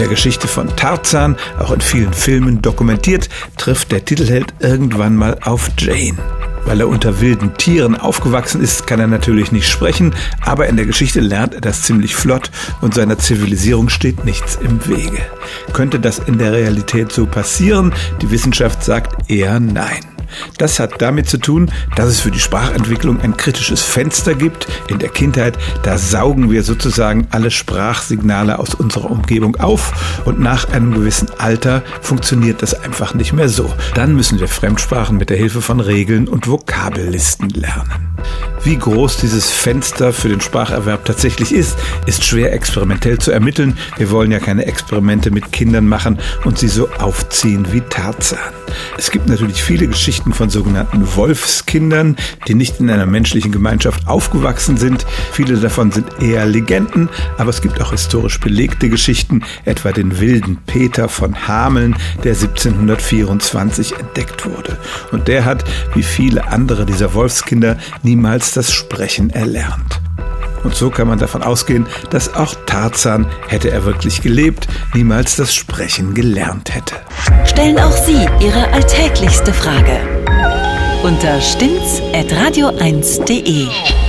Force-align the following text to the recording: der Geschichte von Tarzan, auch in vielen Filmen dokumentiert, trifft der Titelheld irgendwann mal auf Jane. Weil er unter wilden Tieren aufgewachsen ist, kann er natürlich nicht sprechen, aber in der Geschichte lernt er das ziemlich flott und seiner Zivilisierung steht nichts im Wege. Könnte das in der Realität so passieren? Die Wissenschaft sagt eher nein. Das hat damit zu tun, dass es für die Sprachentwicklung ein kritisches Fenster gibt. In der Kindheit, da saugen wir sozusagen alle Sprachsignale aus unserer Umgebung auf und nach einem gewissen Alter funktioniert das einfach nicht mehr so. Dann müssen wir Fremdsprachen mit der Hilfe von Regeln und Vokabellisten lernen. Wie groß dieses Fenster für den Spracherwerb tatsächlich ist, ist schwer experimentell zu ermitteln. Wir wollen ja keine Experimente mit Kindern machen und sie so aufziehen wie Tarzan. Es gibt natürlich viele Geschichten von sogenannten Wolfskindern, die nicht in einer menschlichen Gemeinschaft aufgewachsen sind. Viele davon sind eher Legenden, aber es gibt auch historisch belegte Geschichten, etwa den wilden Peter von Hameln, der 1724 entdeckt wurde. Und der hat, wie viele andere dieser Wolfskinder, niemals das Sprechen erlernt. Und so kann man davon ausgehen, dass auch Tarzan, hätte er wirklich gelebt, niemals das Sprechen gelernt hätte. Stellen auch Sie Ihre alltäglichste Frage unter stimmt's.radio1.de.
der 0.00 0.08
Geschichte 0.08 0.48
von 0.48 0.74
Tarzan, 0.76 1.36
auch 1.58 1.72
in 1.72 1.82
vielen 1.82 2.14
Filmen 2.14 2.62
dokumentiert, 2.62 3.28
trifft 3.58 3.92
der 3.92 4.02
Titelheld 4.02 4.54
irgendwann 4.60 5.14
mal 5.14 5.36
auf 5.42 5.70
Jane. 5.78 6.16
Weil 6.64 6.80
er 6.80 6.88
unter 6.88 7.20
wilden 7.20 7.52
Tieren 7.58 7.96
aufgewachsen 7.96 8.62
ist, 8.62 8.86
kann 8.86 8.98
er 8.98 9.08
natürlich 9.08 9.52
nicht 9.52 9.68
sprechen, 9.68 10.14
aber 10.40 10.68
in 10.68 10.76
der 10.76 10.86
Geschichte 10.86 11.20
lernt 11.20 11.54
er 11.54 11.60
das 11.60 11.82
ziemlich 11.82 12.16
flott 12.16 12.50
und 12.80 12.94
seiner 12.94 13.18
Zivilisierung 13.18 13.90
steht 13.90 14.24
nichts 14.24 14.56
im 14.62 14.86
Wege. 14.88 15.20
Könnte 15.74 16.00
das 16.00 16.18
in 16.18 16.38
der 16.38 16.52
Realität 16.52 17.12
so 17.12 17.26
passieren? 17.26 17.92
Die 18.22 18.30
Wissenschaft 18.30 18.82
sagt 18.82 19.30
eher 19.30 19.60
nein. 19.60 20.00
Das 20.58 20.78
hat 20.78 21.00
damit 21.02 21.28
zu 21.28 21.38
tun, 21.38 21.70
dass 21.96 22.08
es 22.08 22.20
für 22.20 22.30
die 22.30 22.40
Sprachentwicklung 22.40 23.20
ein 23.20 23.36
kritisches 23.36 23.82
Fenster 23.82 24.34
gibt. 24.34 24.66
In 24.88 24.98
der 24.98 25.08
Kindheit, 25.08 25.58
da 25.82 25.98
saugen 25.98 26.50
wir 26.50 26.62
sozusagen 26.62 27.26
alle 27.30 27.50
Sprachsignale 27.50 28.58
aus 28.58 28.74
unserer 28.74 29.10
Umgebung 29.10 29.56
auf 29.56 30.22
und 30.24 30.40
nach 30.40 30.72
einem 30.72 30.92
gewissen 30.92 31.28
Alter 31.38 31.82
funktioniert 32.00 32.62
das 32.62 32.74
einfach 32.74 33.14
nicht 33.14 33.32
mehr 33.32 33.48
so. 33.48 33.72
Dann 33.94 34.14
müssen 34.14 34.40
wir 34.40 34.48
Fremdsprachen 34.48 35.16
mit 35.16 35.30
der 35.30 35.36
Hilfe 35.36 35.62
von 35.62 35.80
Regeln 35.80 36.28
und 36.28 36.48
Vokabellisten 36.48 37.50
lernen. 37.50 38.16
Wie 38.62 38.76
groß 38.76 39.16
dieses 39.16 39.48
Fenster 39.48 40.12
für 40.12 40.28
den 40.28 40.40
Spracherwerb 40.42 41.06
tatsächlich 41.06 41.52
ist, 41.52 41.78
ist 42.04 42.24
schwer 42.24 42.52
experimentell 42.52 43.18
zu 43.18 43.30
ermitteln. 43.30 43.78
Wir 43.96 44.10
wollen 44.10 44.30
ja 44.30 44.38
keine 44.38 44.66
Experimente 44.66 45.30
mit 45.30 45.50
Kindern 45.50 45.86
machen 45.86 46.18
und 46.44 46.58
sie 46.58 46.68
so 46.68 46.88
aufziehen 46.98 47.72
wie 47.72 47.80
Tarzan. 47.80 48.38
Es 48.98 49.10
gibt 49.10 49.28
natürlich 49.28 49.62
viele 49.62 49.88
Geschichten 49.88 50.34
von 50.34 50.50
sogenannten 50.50 51.16
Wolfskindern, 51.16 52.16
die 52.46 52.54
nicht 52.54 52.80
in 52.80 52.90
einer 52.90 53.06
menschlichen 53.06 53.50
Gemeinschaft 53.50 54.06
aufgewachsen 54.06 54.76
sind. 54.76 55.06
Viele 55.32 55.56
davon 55.56 55.90
sind 55.90 56.06
eher 56.20 56.44
Legenden, 56.44 57.08
aber 57.38 57.50
es 57.50 57.62
gibt 57.62 57.80
auch 57.80 57.92
historisch 57.92 58.38
belegte 58.40 58.90
Geschichten, 58.90 59.42
etwa 59.64 59.92
den 59.92 60.20
wilden 60.20 60.58
Peter 60.66 61.08
von 61.08 61.48
Hameln, 61.48 61.96
der 62.22 62.34
1724 62.34 63.98
entdeckt 63.98 64.44
wurde. 64.44 64.76
Und 65.12 65.28
der 65.28 65.46
hat, 65.46 65.64
wie 65.94 66.02
viele 66.02 66.48
andere 66.48 66.84
dieser 66.84 67.14
Wolfskinder, 67.14 67.78
niemals 68.02 68.49
das 68.52 68.72
Sprechen 68.72 69.30
erlernt. 69.30 70.00
Und 70.62 70.74
so 70.74 70.90
kann 70.90 71.08
man 71.08 71.18
davon 71.18 71.42
ausgehen, 71.42 71.86
dass 72.10 72.34
auch 72.34 72.54
Tarzan, 72.66 73.26
hätte 73.48 73.70
er 73.70 73.84
wirklich 73.84 74.20
gelebt, 74.20 74.68
niemals 74.94 75.36
das 75.36 75.54
Sprechen 75.54 76.12
gelernt 76.14 76.74
hätte. 76.74 76.96
Stellen 77.46 77.78
auch 77.78 77.96
Sie 77.96 78.26
Ihre 78.40 78.70
alltäglichste 78.72 79.54
Frage 79.54 80.00
unter 81.02 81.40
stimmt's.radio1.de. 81.40 83.99